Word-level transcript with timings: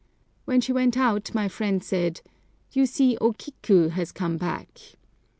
When 0.45 0.61
she 0.61 0.73
went 0.73 0.97
out 0.97 1.31
my 1.35 1.47
friend 1.47 1.83
said, 1.83 2.21
"You 2.71 2.87
see 2.87 3.17
O 3.21 3.33
Kiku 3.33 3.89
has 3.89 4.11
come 4.11 4.37
back." 4.37 4.81